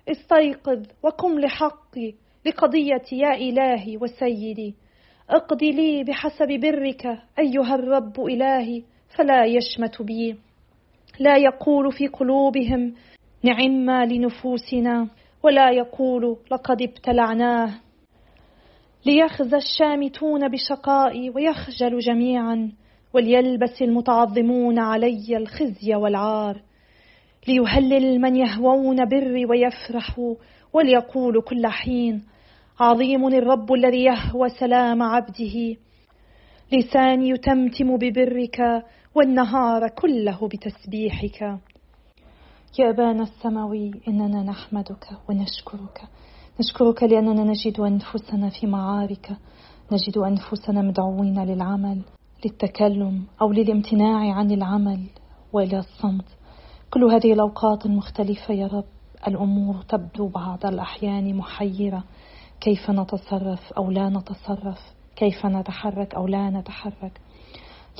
استيقظ 0.09 0.86
وقم 1.03 1.39
لحقي 1.39 2.13
لقضيتي 2.45 3.17
يا 3.17 3.33
إلهي 3.33 3.98
وسيدي. 3.98 4.75
اقض 5.29 5.63
لي 5.63 6.03
بحسب 6.03 6.48
برك 6.48 7.05
أيها 7.39 7.75
الرب 7.75 8.19
إلهي 8.19 8.83
فلا 9.17 9.45
يشمت 9.45 10.01
بي. 10.01 10.36
لا 11.19 11.38
يقول 11.38 11.91
في 11.91 12.07
قلوبهم 12.07 12.93
نعم 13.43 13.91
لنفوسنا 13.91 15.07
ولا 15.43 15.71
يقول 15.71 16.38
لقد 16.51 16.81
ابتلعناه. 16.81 17.69
ليخزى 19.05 19.57
الشامتون 19.57 20.48
بشقائي 20.48 21.29
ويخجل 21.29 22.00
جميعا 22.00 22.71
وليلبس 23.13 23.81
المتعظمون 23.81 24.79
علي 24.79 25.38
الخزي 25.38 25.95
والعار. 25.95 26.62
ليهلل 27.48 28.21
من 28.21 28.36
يهوون 28.36 29.05
بري 29.05 29.45
ويفرحوا 29.45 30.36
وليقول 30.74 31.41
كل 31.41 31.67
حين 31.67 32.24
عظيم 32.81 33.27
الرب 33.27 33.74
الذي 33.74 34.03
يهوى 34.03 34.50
سلام 34.50 35.03
عبده. 35.03 35.75
لساني 36.71 37.29
يتمتم 37.29 37.98
ببرك 37.98 38.86
والنهار 39.15 39.89
كله 39.89 40.48
بتسبيحك. 40.48 41.41
يا 42.79 42.89
أبانا 42.89 43.24
السماوي 43.24 43.91
إننا 44.07 44.43
نحمدك 44.43 45.05
ونشكرك. 45.29 46.01
نشكرك 46.59 47.03
لأننا 47.03 47.43
نجد 47.43 47.79
أنفسنا 47.79 48.50
في 48.50 48.67
معارك. 48.67 49.38
نجد 49.91 50.17
أنفسنا 50.17 50.81
مدعوين 50.81 51.43
للعمل 51.43 52.01
للتكلم 52.45 53.24
أو 53.41 53.51
للامتناع 53.51 54.33
عن 54.33 54.51
العمل 54.51 55.03
وإلى 55.53 55.79
الصمت. 55.79 56.25
كل 56.89 57.03
هذه 57.03 57.33
الأوقات 57.33 57.86
المختلفة 57.86 58.53
يا 58.53 58.67
رب. 58.67 58.86
الأمور 59.27 59.81
تبدو 59.81 60.27
بعض 60.27 60.65
الأحيان 60.65 61.36
محيرة. 61.36 62.03
كيف 62.62 62.92
نتصرف 62.92 63.74
أو 63.74 63.92
لا 63.92 64.10
نتصرف؟ 64.10 64.80
كيف 65.16 65.46
نتحرك 65.46 66.16
أو 66.16 66.28
لا 66.28 66.50
نتحرك؟ 66.50 67.22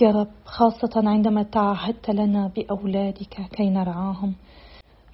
يا 0.02 0.12
رب 0.12 0.28
خاصة 0.46 0.92
عندما 0.96 1.44
تعهدت 1.44 2.10
لنا 2.10 2.52
بأولادك 2.56 3.42
كي 3.52 3.70
نرعاهم. 3.70 4.34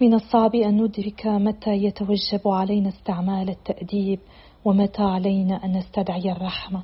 من 0.02 0.14
الصعب 0.14 0.56
أن 0.56 0.84
ندرك 0.84 1.28
متى 1.28 1.72
يتوجب 1.72 2.48
علينا 2.48 2.90
استعمال 2.90 3.50
التأديب 3.50 4.20
ومتى 4.66 5.02
علينا 5.02 5.66
أن 5.66 5.78
نستدعي 5.78 6.32
الرحمة. 6.32 6.84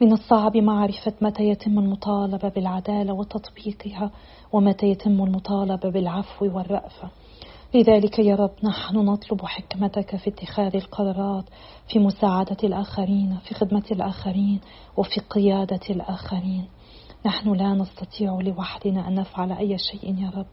من 0.00 0.12
الصعب 0.12 0.56
معرفة 0.56 1.12
متى 1.20 1.42
يتم 1.42 1.78
المطالبة 1.78 2.48
بالعدالة 2.48 3.12
وتطبيقها 3.12 4.10
ومتى 4.52 4.86
يتم 4.86 5.22
المطالبة 5.22 5.90
بالعفو 5.90 6.56
والرأفة. 6.56 7.10
لذلك 7.74 8.18
يا 8.18 8.34
رب 8.34 8.50
نحن 8.64 8.96
نطلب 8.96 9.44
حكمتك 9.44 10.16
في 10.16 10.30
اتخاذ 10.30 10.76
القرارات 10.76 11.44
في 11.88 11.98
مساعدة 11.98 12.56
الآخرين 12.64 13.38
في 13.44 13.54
خدمة 13.54 13.82
الآخرين 13.90 14.60
وفي 14.96 15.20
قيادة 15.20 15.80
الآخرين. 15.90 16.64
نحن 17.26 17.52
لا 17.52 17.74
نستطيع 17.74 18.38
لوحدنا 18.40 19.08
أن 19.08 19.14
نفعل 19.14 19.52
أي 19.52 19.78
شيء 19.78 20.14
يا 20.18 20.30
رب. 20.36 20.46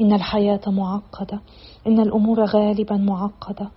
إن 0.00 0.12
الحياة 0.12 0.60
معقدة 0.66 1.40
إن 1.86 2.00
الأمور 2.00 2.44
غالبا 2.44 2.96
معقدة. 2.96 3.70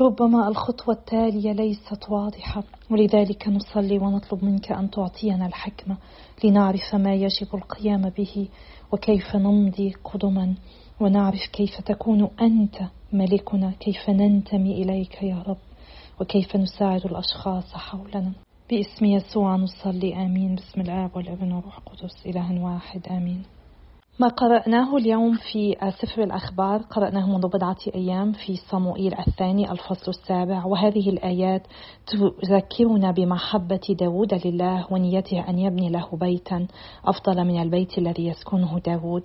ربما 0.00 0.48
الخطوة 0.48 0.94
التالية 0.94 1.52
ليست 1.52 2.10
واضحة 2.10 2.62
ولذلك 2.90 3.48
نصلي 3.48 3.98
ونطلب 3.98 4.44
منك 4.44 4.72
أن 4.72 4.90
تعطينا 4.90 5.46
الحكمة 5.46 5.96
لنعرف 6.44 6.94
ما 6.94 7.14
يجب 7.14 7.54
القيام 7.54 8.08
به 8.08 8.48
وكيف 8.92 9.36
نمضي 9.36 9.94
قدما. 10.04 10.54
ونعرف 11.00 11.46
كيف 11.52 11.80
تكون 11.80 12.28
أنت 12.40 12.76
ملكنا 13.12 13.70
كيف 13.80 14.10
ننتمي 14.10 14.82
إليك 14.82 15.22
يا 15.22 15.42
رب 15.48 15.56
وكيف 16.20 16.56
نساعد 16.56 17.06
الأشخاص 17.06 17.74
حولنا. 17.74 18.32
باسم 18.70 19.04
يسوع 19.04 19.56
نصلي 19.56 20.14
آمين. 20.14 20.54
بسم 20.54 20.80
الآب 20.80 21.16
والابن 21.16 21.52
والروح 21.52 21.78
القدس 21.78 22.26
إله 22.26 22.64
واحد 22.64 23.06
آمين. 23.10 23.42
ما 24.20 24.28
قرأناه 24.28 24.96
اليوم 24.96 25.38
في 25.52 25.76
سفر 26.02 26.22
الأخبار 26.22 26.82
قرأناه 26.82 27.26
منذ 27.26 27.48
بضعة 27.48 27.76
أيام 27.94 28.32
في 28.32 28.56
صموئيل 28.56 29.14
الثاني 29.18 29.72
الفصل 29.72 30.10
السابع 30.10 30.64
وهذه 30.64 31.10
الآيات 31.10 31.62
تذكرنا 32.42 33.10
بمحبة 33.10 33.96
داود 34.00 34.46
لله 34.46 34.86
ونيته 34.90 35.48
أن 35.48 35.58
يبني 35.58 35.90
له 35.90 36.08
بيتا 36.12 36.66
أفضل 37.04 37.44
من 37.44 37.62
البيت 37.62 37.98
الذي 37.98 38.26
يسكنه 38.26 38.78
داود. 38.78 39.22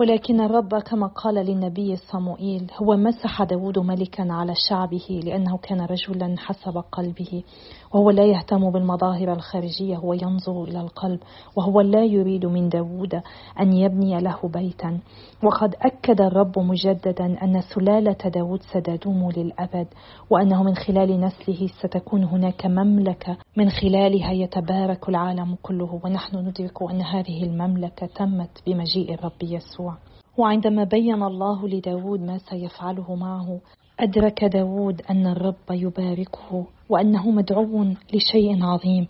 ولكن 0.00 0.40
الرب 0.40 0.74
كما 0.74 1.06
قال 1.06 1.34
للنبي 1.34 1.96
صموئيل 1.96 2.70
هو 2.82 2.96
مسح 2.96 3.42
داود 3.42 3.78
ملكا 3.78 4.32
على 4.32 4.54
شعبه 4.68 5.20
لأنه 5.24 5.58
كان 5.58 5.80
رجلا 5.80 6.34
حسب 6.38 6.78
قلبه 6.92 7.42
وهو 7.94 8.10
لا 8.10 8.24
يهتم 8.24 8.70
بالمظاهر 8.70 9.32
الخارجية 9.32 9.96
هو 9.96 10.12
ينظر 10.12 10.64
إلى 10.64 10.80
القلب 10.80 11.20
وهو 11.56 11.80
لا 11.80 12.04
يريد 12.04 12.46
من 12.46 12.68
داود 12.68 13.20
أن 13.60 13.72
يبني 13.72 14.20
له 14.20 14.38
بيتا. 14.44 14.98
وقد 15.42 15.74
أكد 15.82 16.20
الرب 16.20 16.58
مجددا 16.58 17.44
أن 17.44 17.60
سلالة 17.74 18.16
داود 18.34 18.62
ستدوم 18.62 19.30
للأبد 19.36 19.86
وأنه 20.30 20.62
من 20.62 20.74
خلال 20.74 21.20
نسله 21.20 21.66
ستكون 21.66 22.24
هناك 22.24 22.66
مملكة 22.66 23.36
من 23.56 23.70
خلالها 23.70 24.32
يتبارك 24.32 25.08
العالم 25.08 25.56
كله. 25.62 26.00
ونحن 26.04 26.36
ندرك 26.36 26.82
أن 26.90 27.02
هذه 27.02 27.44
المملكة 27.44 28.06
تمت 28.06 28.62
بمجيء 28.66 29.14
الرب 29.14 29.42
يسوع. 29.42 29.91
وعندما 30.38 30.84
بين 30.84 31.22
الله 31.22 31.68
لداود 31.68 32.20
ما 32.20 32.38
سيفعله 32.38 33.14
معه 33.14 33.60
أدرك 34.00 34.44
داود 34.44 35.02
أن 35.10 35.26
الرب 35.26 35.70
يباركه 35.70 36.66
وأنه 36.88 37.30
مدعو 37.30 37.84
لشيء 38.14 38.64
عظيم 38.64 39.08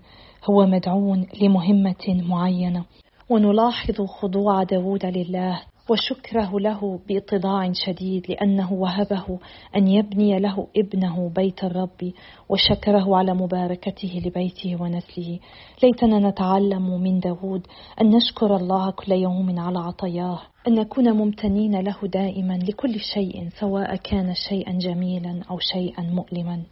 هو 0.51 0.67
مدعو 0.67 1.15
لمهمة 1.15 2.23
معينة. 2.29 2.85
ونلاحظ 3.31 4.03
خضوع 4.03 4.63
داود 4.63 5.07
لله 5.07 5.63
وشكره 5.91 6.61
له 6.61 7.01
باتضاع 7.09 7.73
شديد 7.73 8.31
لأنه 8.31 8.73
وهبه 8.73 9.39
أن 9.77 9.89
يبني 9.89 10.39
له 10.39 10.67
ابنه 10.77 11.29
بيت 11.37 11.65
الرب 11.65 12.13
وشكره 12.49 13.17
على 13.17 13.35
مباركته 13.35 14.23
لبيته 14.27 14.83
ونسله. 14.83 15.39
ليتنا 15.83 16.19
نتعلم 16.19 17.03
من 17.03 17.21
داود 17.21 17.67
أن 18.01 18.11
نشكر 18.11 18.57
الله 18.57 18.91
كل 18.91 19.13
يوم 19.13 19.61
على 19.61 19.79
عطاياه 19.79 20.41
أن 20.69 20.75
نكون 20.75 21.13
ممتنين 21.13 21.81
له 21.81 21.97
دائما 22.13 22.59
لكل 22.59 23.01
شيء 23.15 23.49
سواء 23.61 23.97
كان 23.97 24.35
شيئا 24.49 24.73
جميلا 24.73 25.43
أو 25.51 25.59
شيئا 25.59 26.03
مؤلما. 26.03 26.63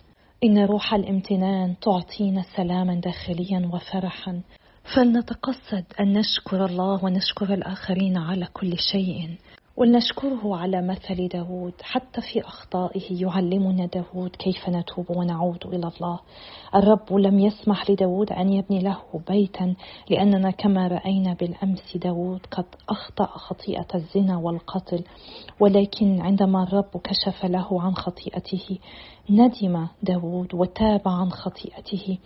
إن 0.44 0.58
روح 0.58 0.94
الامتنان 0.94 1.74
تعطينا 1.80 2.42
سلاما 2.56 2.94
داخليا 2.94 3.70
وفرحا. 3.72 4.40
فلنتقصد 4.94 5.84
أن 6.00 6.12
نشكر 6.12 6.64
الله 6.64 7.04
ونشكر 7.04 7.54
الآخرين 7.54 8.16
على 8.16 8.46
كل 8.52 8.78
شيء. 8.92 9.38
ولنشكره 9.76 10.56
على 10.56 10.82
مثل 10.82 11.28
داود 11.28 11.72
حتى 11.82 12.20
في 12.20 12.40
أخطائه 12.40 13.22
يعلمنا 13.22 13.86
داود 13.86 14.30
كيف 14.36 14.68
نتوب 14.68 15.10
ونعود 15.10 15.66
إلى 15.66 15.90
الله. 15.96 16.20
الرب 16.74 17.12
لم 17.12 17.38
يسمح 17.38 17.90
لداود 17.90 18.32
أن 18.32 18.52
يبني 18.52 18.82
له 18.82 18.98
بيتا 19.28 19.74
لأننا 20.10 20.50
كما 20.50 20.88
رأينا 20.88 21.34
بالأمس 21.34 21.96
داود 21.96 22.40
قد 22.50 22.66
أخطأ 22.88 23.26
خطيئة 23.26 23.88
الزنا 23.94 24.36
والقتل. 24.36 25.04
ولكن 25.60 26.20
عندما 26.20 26.62
الرب 26.62 27.00
كشف 27.04 27.44
له 27.44 27.82
عن 27.82 27.94
خطيئته 27.94 28.78
ندم 29.30 29.86
داود 30.02 30.54
وتاب 30.54 31.02
عن 31.06 31.30
خطيئته. 31.30 32.18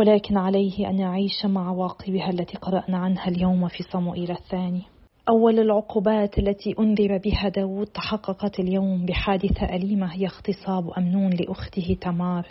ولكن 0.00 0.36
عليه 0.36 0.90
أن 0.90 0.98
يعيش 0.98 1.44
مع 1.46 1.68
عواقبها 1.68 2.30
التي 2.30 2.58
قرأنا 2.58 2.98
عنها 2.98 3.28
اليوم 3.28 3.68
في 3.68 3.82
صموئيل 3.82 4.30
الثاني. 4.30 4.82
أول 5.28 5.58
العقوبات 5.58 6.38
التي 6.38 6.74
أنذر 6.78 7.18
بها 7.18 7.48
داود 7.48 7.86
تحققت 7.86 8.60
اليوم 8.60 9.06
بحادثة 9.06 9.74
أليمة 9.74 10.06
هي 10.06 10.26
اغتصاب 10.26 10.90
أمنون 10.98 11.30
لأخته 11.30 11.96
تمار. 12.00 12.48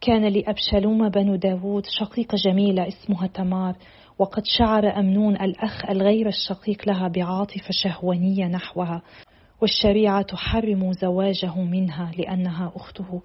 كان 0.00 0.24
لأبشالوم 0.24 1.08
بن 1.08 1.38
داود 1.38 1.86
شقيقة 1.86 2.36
جميلة 2.44 2.88
اسمها 2.88 3.26
تمار 3.26 3.76
وقد 4.18 4.42
شعر 4.58 4.98
أمنون 4.98 5.36
الأخ 5.36 5.90
الغير 5.90 6.28
الشقيق 6.28 6.88
لها 6.88 7.08
بعاطفة 7.08 7.70
شهوانية 7.70 8.46
نحوها 8.46 9.02
والشريعة 9.60 10.22
تحرم 10.22 10.92
زواجه 10.92 11.60
منها 11.60 12.12
لأنها 12.18 12.72
أخته. 12.76 13.22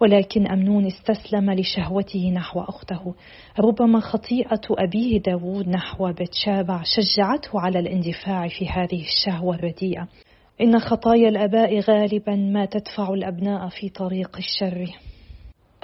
ولكن 0.00 0.46
أمنون 0.46 0.86
استسلم 0.86 1.50
لشهوته 1.50 2.30
نحو 2.30 2.60
أخته. 2.60 3.14
ربما 3.58 4.00
خطيئة 4.00 4.60
أبيه 4.70 5.18
داود 5.20 5.68
نحو 5.68 6.12
بتشابع 6.12 6.82
شجعته 6.82 7.60
على 7.60 7.78
الاندفاع 7.78 8.48
في 8.48 8.68
هذه 8.68 9.02
الشهوة 9.02 9.54
الرديئة. 9.54 10.08
إن 10.60 10.78
خطايا 10.78 11.28
الآباء 11.28 11.80
غالبا 11.80 12.36
ما 12.36 12.64
تدفع 12.64 13.14
الأبناء 13.14 13.68
في 13.68 13.88
طريق 13.88 14.36
الشر. 14.36 14.86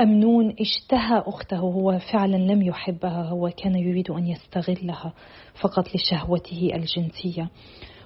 أمنون 0.00 0.54
اشتهى 0.60 1.22
أخته 1.26 1.58
هو 1.58 1.98
فعلا 2.12 2.36
لم 2.36 2.62
يحبها 2.62 3.22
هو 3.22 3.50
كان 3.50 3.76
يريد 3.76 4.10
أن 4.10 4.26
يستغلها 4.26 5.12
فقط 5.60 5.84
لشهوته 5.94 6.70
الجنسية 6.74 7.48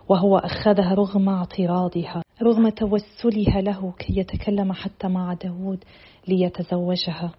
وهو 0.09 0.39
أخذها 0.39 0.95
رغم 0.95 1.29
اعتراضها. 1.29 2.23
رغم 2.43 2.69
توسلها 2.69 3.61
له 3.61 3.93
كي 3.99 4.19
يتكلم 4.19 4.73
حتى 4.73 5.09
مع 5.09 5.35
داود 5.35 5.85
ليتزوجها 6.29 7.33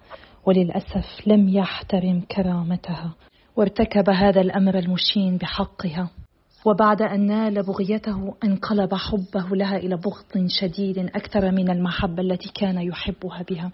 وللأسف 0.46 1.28
لم 1.28 1.50
يحترم 1.50 2.22
كرامتها 2.22 3.16
وارتكب 3.56 4.10
هذا 4.10 4.42
الأمر 4.42 4.80
المشين 4.80 5.38
بحقها. 5.38 6.10
وبعد 6.66 7.02
أن 7.02 7.26
نال 7.26 7.64
بغيته 7.64 8.36
انقلب 8.44 8.94
حبه 8.94 9.56
لها 9.56 9.78
إلى 9.78 9.98
بغض 9.98 10.48
شديد 10.48 10.98
أكثر 10.98 11.52
من 11.52 11.70
المحبة 11.70 12.22
التي 12.22 12.52
كان 12.56 12.82
يحبها 12.82 13.44
بها. 13.50 13.72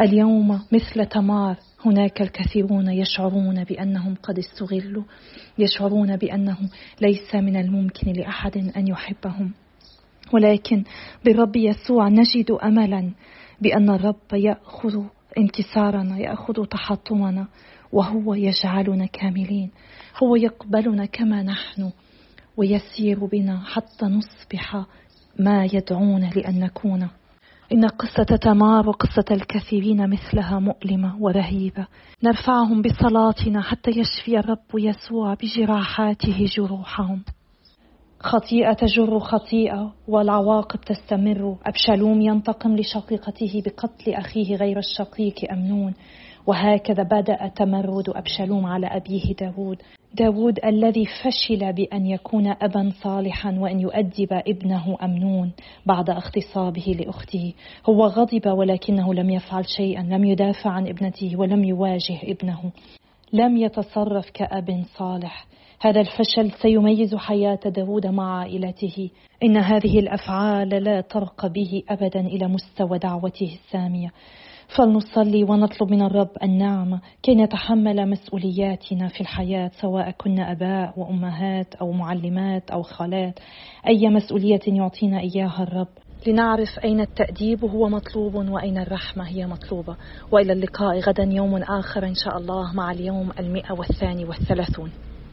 اليوم 0.00 0.60
مثل 0.72 1.06
تمار 1.06 1.56
هناك 1.84 2.22
الكثيرون 2.22 2.88
يشعرون 2.88 3.64
بأنهم 3.64 4.14
قد 4.22 4.38
استغلوا 4.38 5.04
يشعرون 5.58 6.16
بأنه 6.16 6.58
ليس 7.00 7.34
من 7.34 7.56
الممكن 7.56 8.12
لأحد 8.12 8.56
أن 8.76 8.88
يحبهم. 8.88 9.52
ولكن 10.32 10.84
بالرب 11.24 11.56
يسوع 11.56 12.08
نجد 12.08 12.50
أملا 12.50 13.10
بأن 13.60 13.90
الرب 13.90 14.32
يأخذ 14.32 15.02
انكسارنا 15.38 16.18
يأخذ 16.18 16.64
تحطمنا 16.64 17.46
وهو 17.92 18.34
يجعلنا 18.34 19.06
كاملين 19.06 19.70
هو 20.22 20.36
يقبلنا 20.36 21.06
كما 21.06 21.42
نحن 21.42 21.90
ويسير 22.56 23.24
بنا 23.24 23.60
حتى 23.64 24.06
نصبح 24.06 24.84
ما 25.38 25.64
يدعونا 25.64 26.30
لأن 26.36 26.60
نكون. 26.60 27.08
إن 27.72 27.86
قصة 27.86 28.36
تمار 28.36 28.88
وقصة 28.88 29.24
الكثيرين 29.30 30.10
مثلها 30.10 30.58
مؤلمة 30.58 31.16
ورهيبة. 31.22 31.86
نرفعهم 32.22 32.82
بصلاتنا 32.82 33.62
حتى 33.62 33.90
يشفي 33.90 34.38
الرب 34.38 34.58
يسوع 34.74 35.34
بجراحاته 35.34 36.46
جروحهم. 36.56 37.22
خطيئة 38.20 38.72
تجر 38.72 39.18
خطيئة 39.18 39.92
والعواقب 40.08 40.80
تستمر. 40.80 41.56
أبشالوم 41.66 42.20
ينتقم 42.20 42.76
لشقيقته 42.76 43.62
بقتل 43.66 44.14
أخيه 44.14 44.56
غير 44.56 44.78
الشقيق 44.78 45.52
أمنون. 45.52 45.94
وهكذا 46.46 47.02
بدأ 47.02 47.48
تمرد 47.56 48.08
أبشالوم 48.08 48.66
على 48.66 48.86
أبيه 48.86 49.34
داود 49.40 49.82
داود 50.14 50.58
الذي 50.64 51.06
فشل 51.06 51.72
بأن 51.72 52.06
يكون 52.06 52.46
أبا 52.46 52.92
صالحا 53.02 53.58
وأن 53.58 53.80
يؤدب 53.80 54.28
ابنه 54.32 54.96
أمنون 55.02 55.52
بعد 55.86 56.10
اغتصابه 56.10 56.96
لأخته. 57.00 57.52
هو 57.88 58.06
غضب 58.06 58.46
ولكنه 58.46 59.14
لم 59.14 59.30
يفعل 59.30 59.68
شيئا 59.68 60.02
لم 60.02 60.24
يدافع 60.24 60.70
عن 60.70 60.88
ابنته 60.88 61.36
ولم 61.36 61.64
يواجه 61.64 62.18
ابنه. 62.22 62.70
لم 63.32 63.56
يتصرف 63.56 64.30
كأب 64.30 64.84
صالح. 64.98 65.46
هذا 65.80 66.00
الفشل 66.00 66.50
سيميز 66.62 67.14
حياة 67.14 67.60
داود 67.66 68.06
مع 68.06 68.38
عائلته. 68.38 69.10
إن 69.42 69.56
هذه 69.56 69.98
الأفعال 69.98 70.68
لا 70.68 71.00
ترقى 71.00 71.48
به 71.48 71.82
أبدا 71.88 72.20
إلى 72.20 72.48
مستوى 72.48 72.98
دعوته 72.98 73.58
السامية. 73.64 74.12
فلنصلي 74.76 75.44
ونطلب 75.44 75.90
من 75.90 76.02
الرب 76.02 76.30
النعمة 76.42 77.00
كي 77.22 77.34
نتحمل 77.34 78.10
مسؤولياتنا 78.10 79.08
في 79.08 79.20
الحياة 79.20 79.70
سواء 79.80 80.10
كنا 80.10 80.52
أباء 80.52 80.94
وأمهات 80.96 81.74
أو 81.74 81.92
معلمات 81.92 82.70
أو 82.70 82.82
خالات. 82.82 83.38
أي 83.88 84.08
مسؤولية 84.08 84.60
يعطينا 84.66 85.20
إياها 85.20 85.62
الرب؟ 85.62 85.88
لنعرف 86.26 86.78
أين 86.84 87.00
التأديب 87.00 87.64
هو 87.64 87.88
مطلوب 87.88 88.34
وأين 88.34 88.78
الرحمة 88.78 89.28
هي 89.28 89.46
مطلوبة. 89.46 89.96
وإلى 90.32 90.52
اللقاء 90.52 90.98
غدا 90.98 91.24
يوم 91.24 91.56
آخر 91.56 92.06
إن 92.06 92.14
شاء 92.14 92.38
الله 92.38 92.74
مع 92.74 92.90
اليوم 92.90 93.30
المئة 93.38 93.72
والثاني 93.72 94.24
والثلاثون. 94.24 94.90